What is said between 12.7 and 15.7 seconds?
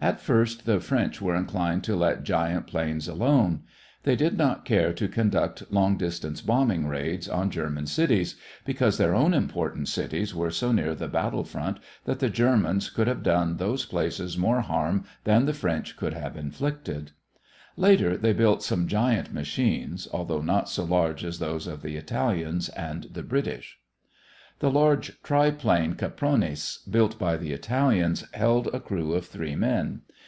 could have done those places more harm than the